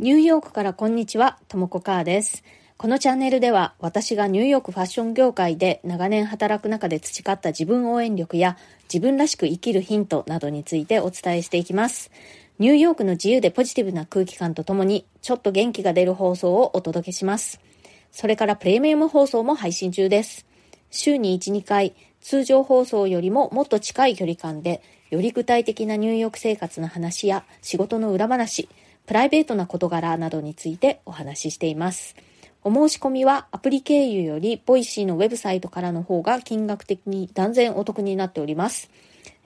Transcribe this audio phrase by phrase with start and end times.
[0.00, 2.42] ニューヨークからこんにちは、ともこかーです。
[2.78, 12.10] このチャンネルでは私がニューヨークファッション業界で長年働く中で培った自分応援力や自分らしく生きるヒントなどについてお伝えしていきます。
[12.58, 17.60] ニューヨークの自由でポジティブな空気感とともにちょっと元気が出る放送をお届けします。
[18.10, 20.46] それからプレミアム放送も配信中です。
[20.90, 24.80] 週に1、2回通常放送よりももっと近い距離感で
[25.10, 28.66] より具体的なニューヨーク生活の話や仕事の裏話、
[29.06, 32.16] プライベートな事柄などについてお話ししています。
[32.62, 38.90] お申し込みはアプリ経由より Voicy のウェブサイトからの方が金額的に断然お得になっております。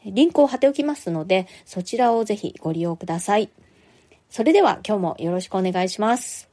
[0.04, 3.50] リンクを貼っておきますので、そちらをぜひご利用ください。
[4.28, 6.50] それでは今日もよろしくお願いします。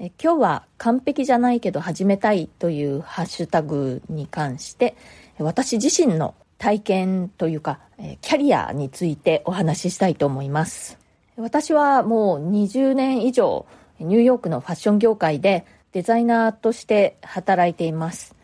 [0.00, 4.96] え今日は完璧じゃないけど始めたいというハッシュタグに関して
[5.38, 7.80] 私自身の体験というか
[8.22, 10.99] キャリアについてお話ししたいと思います。
[11.40, 13.66] 私はもう20年以上
[13.98, 18.34] ニューヨークのファッション業界でデザイナーとして働いています。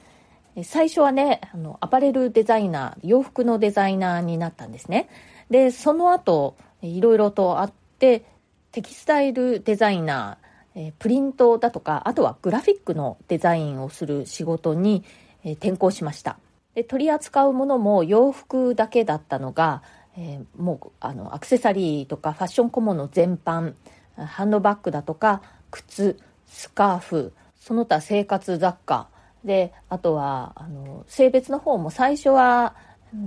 [0.64, 5.08] 最初はね、あの、アパレルデザイナー、洋服のデザイナーになったんですね。
[5.50, 8.24] で、その後、いろいろとあって、
[8.72, 15.04] テキスタイルデザイナー、プリントだとか、あとはグラフィックのデザインをする仕事に
[15.44, 16.38] 転向しました。
[16.74, 19.82] で取り扱うものも洋服だけだったのが、
[20.18, 23.74] えー、もうあのアクセサリーとかファッション小物全般
[24.16, 29.08] ハンドバッグだとか靴スカーフその他生活雑貨。
[29.44, 32.74] であとはあの性別の方も最初は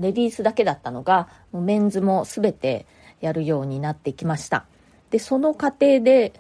[0.02, 2.86] レディースだけだったのがもうメンズも全て
[3.22, 4.66] やるようになってきました。
[5.12, 6.34] でその過程で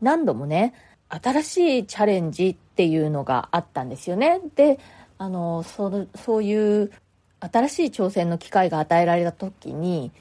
[0.00, 0.74] 何度もね
[1.08, 4.40] 新しいチャレンジっていうのがあったんですよね。
[4.54, 4.78] で
[5.18, 6.92] あのそそういう
[7.40, 10.12] 新しい挑戦の機会が与えられた時に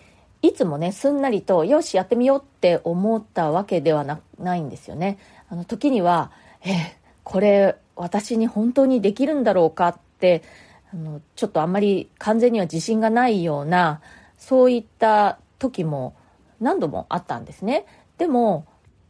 [0.41, 5.17] いつもねすんなりとよしやってみようって思ったわけではなないんですよね。
[5.49, 6.31] あの時には
[6.63, 10.43] えこれ私に本当にできるんだろうかって
[10.93, 14.01] あのちょっとあんまり完全には自信がないような
[14.37, 16.15] そういった時も
[16.59, 17.85] 何度もあったんですね。
[18.17, 18.65] でも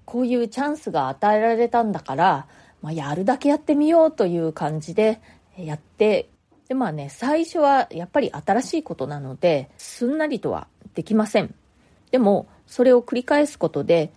[0.05, 2.47] こういうチャンスが与えられたんだから、
[2.81, 5.19] まあ、やるだけやってみようという感じで
[5.57, 6.29] やって
[6.67, 11.53] でまあね最初はやっぱり新しいことなのですんなりとはできません。
[12.11, 14.11] でもそれを繰り返すことで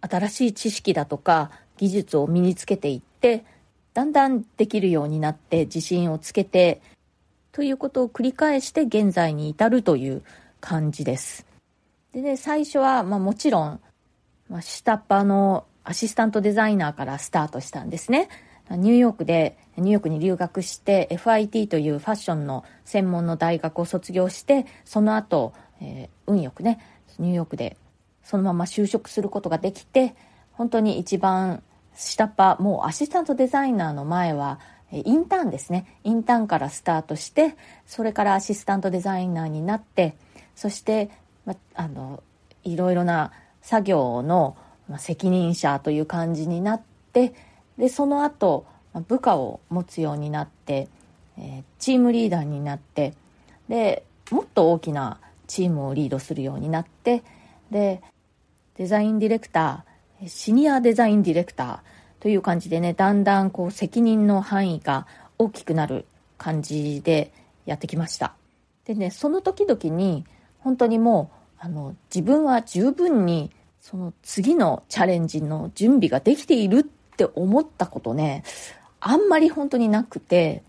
[0.00, 3.44] 新しい知識だとか技術を身につけていって
[3.94, 6.82] だんだんできるようになって自信をつけて
[7.52, 10.22] ということを繰り返して現在に至るという
[10.60, 11.46] 感じです。
[12.12, 13.80] でね最初は、まあ、もちろん、
[14.50, 18.28] まあ、下っ端のアシスタントデザイナーからスタートしたんですね。
[18.70, 26.80] ニューヨークでニューヨークに留学して FIT というファッションの専門の大学を卒業してその後、えー、運よくね
[27.18, 27.76] ニューヨークで
[28.24, 30.16] そのまま就職することができて
[30.52, 31.62] 本当に一番
[31.94, 34.58] 下っ端もうアシスタントデザイナーの前は
[34.90, 35.98] インターンですね。
[36.04, 37.56] インターンからスタートして
[37.86, 40.16] それからアシスタントデザイナーになって
[40.54, 41.10] そして、
[41.44, 42.22] ま、あの
[42.62, 44.56] いろいろな作業の
[44.98, 47.34] 責任者という感じになって
[47.78, 48.66] でその後
[49.08, 50.88] 部下を持つようになって、
[51.38, 53.14] えー、チームリーダーになって
[53.68, 57.22] でもっと大きなチームをリードするようになって
[57.70, 58.02] で
[58.76, 65.06] デザインディレクターシニアデザインディレクターという感じでねだんだんこう責任の範囲が
[65.38, 66.06] 大きくなる
[66.38, 67.32] 感じで
[67.66, 68.34] やってきました。
[68.84, 70.24] でねその時々に
[70.60, 73.50] 本当にもうあの自分は十分に
[73.80, 76.82] その次のチャレンジの準備ができているっ
[77.16, 78.44] って思ったことね、
[79.00, 80.62] あんまり本当になくて、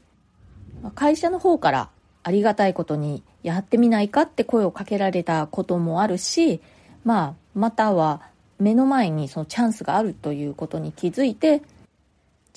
[0.96, 1.90] 会社の方から
[2.24, 6.62] ありがたいことにやってみないかって声をかけられたこともあるし、
[7.04, 8.22] まあ、または
[8.60, 11.62] 目の前にそのチャンスがあるということに気づいて、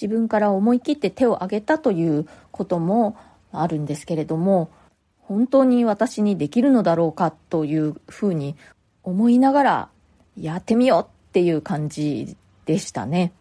[0.00, 3.16] 自分から思い切って手を挙げたということも
[3.52, 4.70] あるんですけれども、
[5.18, 8.54] 本当に私にできるのだろうかというふうに
[9.02, 9.88] 思いながら
[10.36, 13.32] やってみようっていう感じでしたね。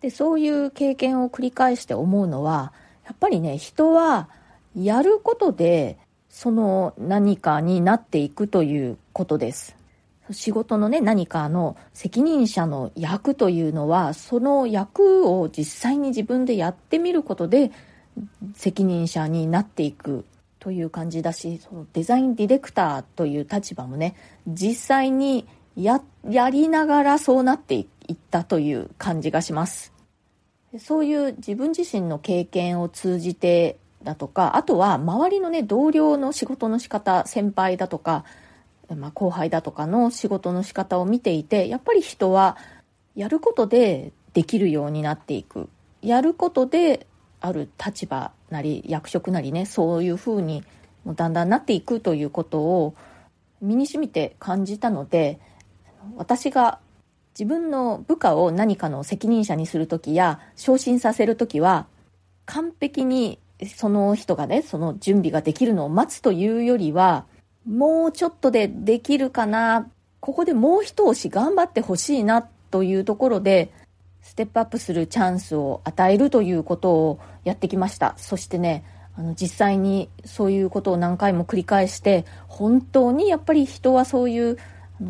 [0.00, 2.72] でそういう経験を繰り返して思うのは
[3.04, 4.28] やっぱりね人は
[4.76, 5.98] やることで
[6.28, 9.76] その何かになっていくということです。
[10.30, 17.70] 仕事のね何かの責任者の役というのはその役を実際に自分でやってみることで
[18.54, 20.24] 責任者になっていく
[20.58, 24.16] という感じだしそのデザインディレクターという立場もね
[24.48, 25.46] 実際に
[25.76, 27.95] ややりながらそうなっていく。
[28.14, 29.92] ったという感じがします。
[30.78, 38.24] そういう自分自身の経験を通じてだとか、あとは周りのね、同僚の仕事の仕方、先輩だとか、
[38.94, 42.56] まあ、後輩だとかの仕事の仕方を見ていてやっぱり人は
[43.16, 45.68] やることでできるようになっていく
[46.02, 47.06] やることで
[47.40, 50.62] ある立場なり役職なりねそういうふうに
[51.04, 52.94] もうだんだんなっていくということを
[53.60, 55.40] 身にしみて感じたので
[56.16, 56.78] 私が
[57.38, 61.86] 自分の部下を何かの責任者にする時や昇進させる時は
[62.46, 63.38] 完璧に
[63.76, 67.26] その人がねその準備ができるのを待つというよりは
[67.66, 69.90] もうちょっとでできるかな
[70.20, 73.70] ここでもう一押し頑張ってほしいなというところで
[74.22, 78.14] ステップアップするチャンスを与えるということをやってきました。
[78.16, 78.84] そしてね
[79.14, 84.58] あの実際にそういうことを何回も繰り返して本当にやっぱり人はそういう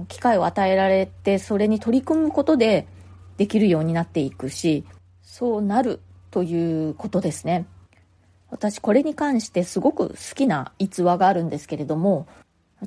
[0.09, 2.87] 機会を与えられてそれに取り組むことで
[3.37, 4.85] できるようになっていくし
[5.23, 6.01] そうなる
[6.31, 7.67] ということですね
[8.51, 12.27] 私これに関してすごく好きな逸話があるんですけれども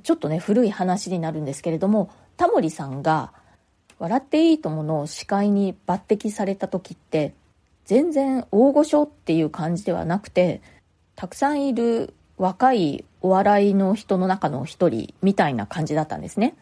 [0.04, 3.34] ちょっとね古い話になるんですけれどもタモリさんが
[4.00, 7.34] 「笑っていいとも」の司会に抜擢された時って
[7.86, 10.62] 全然大御所っていう感じではなくて
[11.16, 16.56] たくさんいる若いお笑いの人の中の一人みたいな感じだったんですね。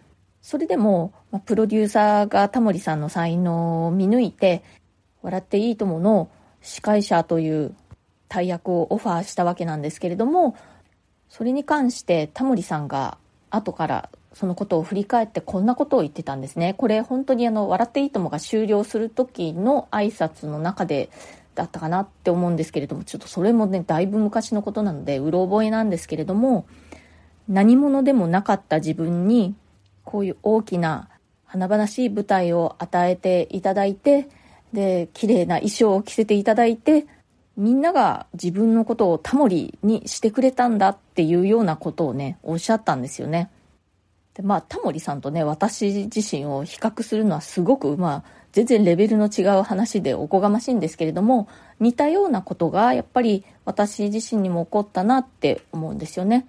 [0.47, 1.11] それでも、
[1.45, 4.63] プロデューサーがタモリさんの才能を見抜いて、
[5.21, 6.29] 笑っていいともの
[6.61, 7.75] 司会者という
[8.29, 10.55] 大役をオファーしたわけなんですけれども、
[11.27, 13.17] それに関してタモリさんが
[13.49, 16.75] 後からそのことを振り返ってこんなことを言ってたんですね。
[16.75, 21.09] これ本当にあの、笑っていいともが終了する時の挨拶の中で
[21.55, 26.65] だったかなって思うんですけれどもちょっとそれもねだいぶ昔のことなのでうろ覚えなんですけれども
[27.49, 29.53] 何者でもなかった自分に
[30.07, 31.09] こういう大きな
[31.43, 34.29] 華々しい舞台を与えていただいて
[34.71, 37.05] で綺麗な衣装を着せていただいて
[37.57, 43.49] みんなが自分のことをタモリにしてくれたんだっていうようなことをねおっしゃったんですよね。
[44.33, 51.49] でまあタモリさんとね私自身を比較するのはすごくまあ全然レベルの違う話でおこがましいんですけれども
[51.81, 56.47] 似たようなことがやっぱり私自身にも起こったなって思うんですよね。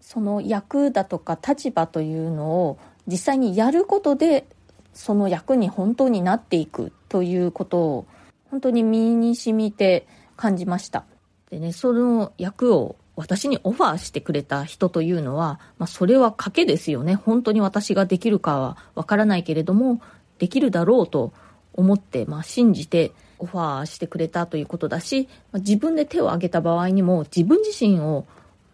[0.00, 4.46] その役だとか立場というのを実際にやることで
[4.92, 8.06] その役に本当になっていくということを
[8.50, 10.06] 本当に身に染みて
[10.36, 11.04] 感じました。
[11.50, 17.14] でね、その役を私にオファーしてくれた人というのは、まあ、それは賭けですよね。
[17.14, 20.00] 本当に私ができるかはわからないけれども、
[20.38, 21.32] できるだろうと
[21.74, 28.26] 思って、まあ、信じてオファーしてくれたということだし、まあ、自分で手を挙げた場合にも自分自身を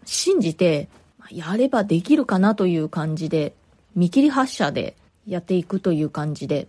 [0.05, 0.89] 信じて、
[1.31, 3.55] やればできるかなという感じで
[3.95, 4.97] 見切り発車で
[5.27, 6.69] やっていくという感じで、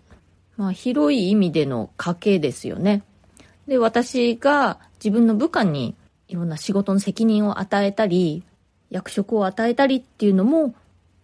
[0.57, 3.03] まあ、広い意味での賭けですよね。
[3.68, 5.95] で、私が自分の部下に
[6.27, 8.44] いろんな仕事の責任を与えたり、
[8.89, 10.73] 役職を与えたりっていうのも、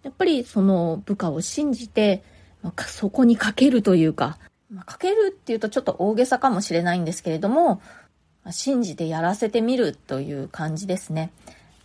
[0.03, 2.23] やっぱりその部下を信じて、
[2.61, 4.37] まあ、そこにかけるというか、
[4.71, 7.75] まあ、かけるっていうとちょっと大げさかもしれないんですけれども、
[8.43, 11.31] まあ、信じてやらせてみるという感じですね。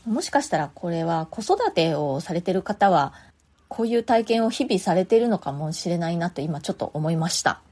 [0.06, 3.14] もしかしたらこれは子育てをされてる方は、
[3.74, 7.62] こういう体験を日々されているのかもしれないなと今ちょっと思いました。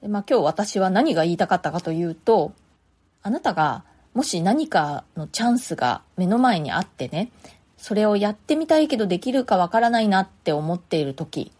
[0.00, 2.52] でまあ、今日私は何が言いたかったかというと、
[3.22, 3.84] あなたが
[4.14, 7.30] もし何かのチャンスが目の前にあってね、
[7.76, 11.52] それをやってみたいけどできるかわからないなって思っている時、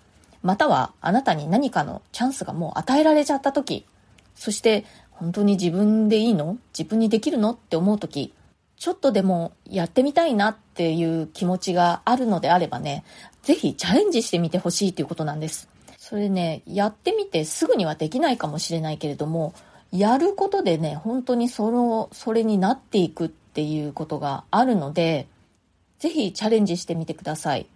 [0.43, 3.87] またはあなたに何かのチャンスがもう与えられちゃった時、
[4.35, 6.59] そして本当に自分でいいの？
[6.76, 7.52] 自分にできるの？
[7.52, 8.35] って思う時、
[8.76, 13.05] ちょっとでもやってみたいなっていう気持ちがあるのであればね、
[13.43, 15.69] ぜひチャレンジしてみてほしいということなんです。
[15.99, 19.55] それね、やってみてすぐにはできないかもしれないけれども、
[19.93, 25.26] やることでね、本当にその、それになっていくっていうことがあるので、
[25.99, 27.67] ぜひチャレンジしてみてください。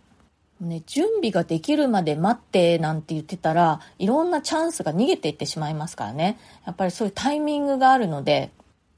[0.61, 6.39] ね、準備ができるまで待ってなんて言ってたら、いろんなチャンスが逃げていってしまいますからね。
[6.65, 8.51] やっぱりそういうタイミングがあるので、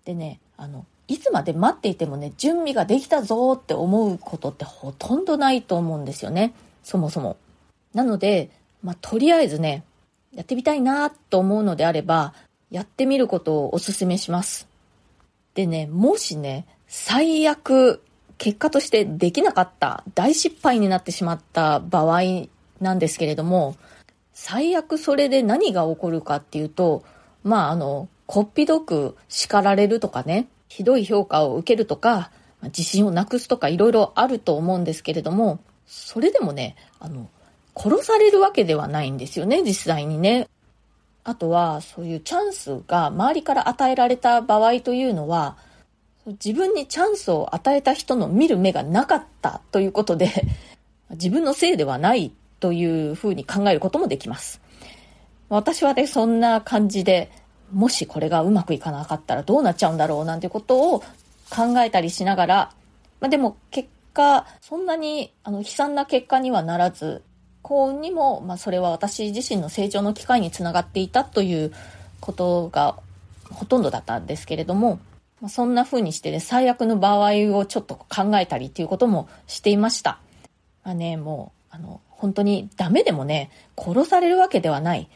[0.05, 6.53] でね、あの、いつまで待っていてもね、準備ができたぞって思うことってほとんどないと思うんですよね。
[6.85, 7.37] そもそも。
[7.95, 8.50] なので、
[8.83, 9.85] まあ、とりあえずね、
[10.35, 12.35] やってみたいなと思うのであれば、
[12.71, 14.69] やってみることをお勧めします。
[15.55, 18.03] でね、もしね、最悪
[18.38, 22.23] 結果としてできなかった大失敗になってしまった場合
[22.81, 23.77] なんですけれども
[24.33, 27.05] 最悪それで何が起こるかっていうと
[27.43, 32.30] まああのこっぴどく叱られるとかねひどい評価を受けるとか
[32.62, 37.28] 自信をなくすとかいろいろあると思うんですけれどもそれでもねあの
[37.75, 40.48] 殺されるわけではないんですよね実際にね
[41.25, 45.56] あとはそういうチャンスが周りから与えられた場合というのは
[46.28, 50.30] 自分にチャンスを与えた人の見る目がなかったということで、
[51.10, 54.60] 自分のせいではないというふうに考えることもできます。
[55.48, 57.30] 私はね、そんな感じで、
[57.72, 61.00] もしこれがうまくいかなかったらどうなっちゃうんだろうなんてことを
[61.50, 62.72] 考えたりしながら、
[63.20, 67.22] まあ、でも結果、そんなにあの悲惨な結果にはならず、
[67.62, 71.72] 幸運にも、まあ、それは私自身の成長の機会につながっていたという
[72.20, 72.96] ことが
[73.50, 75.00] ほとんどだったんですけれども、
[75.40, 80.18] まあ、そんな風にしてね、最悪の場合をちょっと考えたりっていうこともしていました。
[80.84, 85.08] まあね、もう、あの、本当にダメでもね、殺されるわけではない。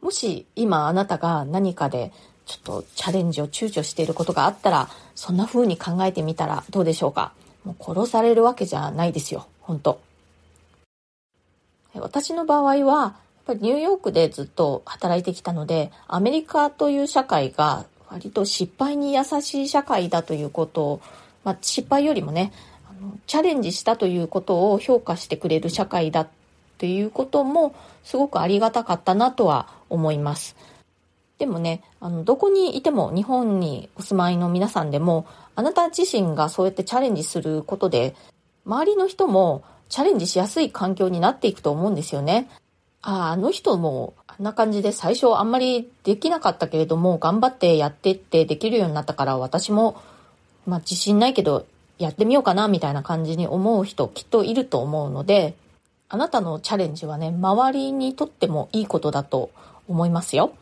[0.00, 2.12] もし今あなたが何かで
[2.46, 7.32] ちょっとチャレンジを躊躇していることがあったら、そんな風に考えてみたらどうでしょうか？
[7.64, 10.00] もう殺されるわけじゃないですよ、本当
[11.94, 13.12] 私の場合は、やっ
[13.46, 21.00] ぱりニューヨークでずっと働いてきたので、アメリカという社会が割と失敗に優しい社会だということを、
[21.44, 22.52] まあ、失敗よりもね、
[22.88, 26.28] あのチャレンジしたということを評価してくれる社会だっ
[26.80, 30.56] ていうこともすごくありがたかったなとは思います。
[31.36, 38.14] でもね、あの、どこにいても、日本にお住まいの皆さんでも、あなた自身がそうやってチャレンジすることで、
[38.64, 42.48] 周りの人もチャレンジしやすい環境になっていくと思うんですよね。
[43.02, 50.00] ああ、あの人もあんな感じで最初あんまりできなかったけれども、頑張ってやってってできるようになったから私も、
[50.66, 51.66] まあ自信ないけど
[51.98, 55.54] やってみようかなみたいな感じに思う人きっといると思うので、
[56.12, 59.52] あなたのチャレンジはね、周りにとってもいいことだと
[59.86, 60.52] 思いますよ。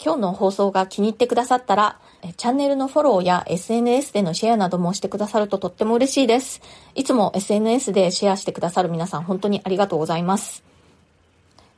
[0.00, 1.98] 今日の放送が気に入ってくださったら、
[2.36, 6.62] チャンネルのフォローや SNS でのシェアなどもしてくださるととっても嬉しいです。
[6.94, 10.62] いつも SNS でシェアしてくださる皆さん本当にありがとうございます。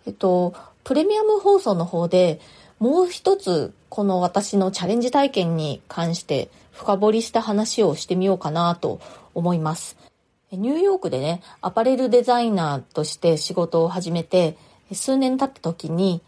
[0.06, 0.52] えっと、
[0.84, 2.38] プレミアム放送の方で
[2.78, 9.00] もう一つこの私のチャレンジ体験に関して深掘りした話をしてみようかなと
[9.34, 9.96] 思います。
[10.52, 14.56] ニューヨークでね、アパレルデザイナーとして仕事を始めて、
[14.92, 16.22] 数年経った時に、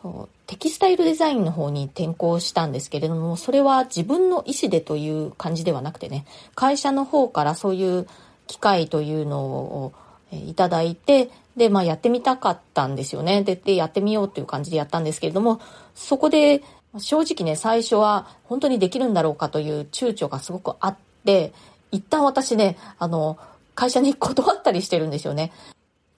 [0.00, 8.06] そうテキスタイルデザインの方に転校したんですけれども、それは自分の意思でという感じではなくてね、会社の方からそういう
[8.46, 9.92] 機会というのを
[10.32, 13.42] いただいて、で、まあやってみたかったんですよね。
[13.42, 15.60] で、でやってみようっていう感じでやったんですけれども、
[15.94, 16.62] そこで
[16.98, 21.52] 正直ね、最初は本当にできるんだろうかという躊躇がすごくあって、
[21.90, 23.38] 一旦私ね、あの、
[23.74, 25.52] 会社に断ったりしてるんですよね。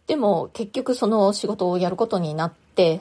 [0.06, 3.00] でも結局その仕事をやることになって、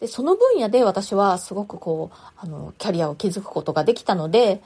[0.00, 4.62] で、その分野で私はすごくこう、あの、キャリアを築くことができたので、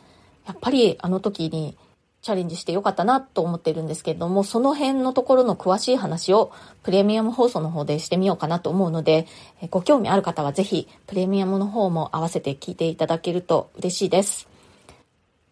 [0.46, 1.76] やっぱりあの時に
[2.22, 9.26] チャレンジしてよかったなと思ってるんですけれども、その辺のところの詳しい話をプレミアム放送の方でしてみようかなと思うので、
[9.70, 14.53] ご興味ある方はぜひプレミアムの方も合わせて聞いていただけると嬉しいです。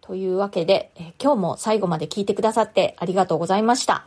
[0.03, 0.91] というわけで、
[1.23, 4.05] 今日も最後まで聞いてくださってありがとうございました。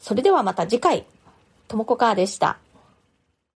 [0.00, 1.04] それではまた次回、
[1.68, 2.58] ともこかーでした。